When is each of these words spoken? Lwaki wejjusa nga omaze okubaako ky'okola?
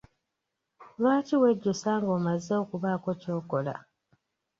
Lwaki 0.99 1.35
wejjusa 1.41 1.89
nga 1.99 2.09
omaze 2.17 2.51
okubaako 2.63 3.09
ky'okola? 3.21 3.75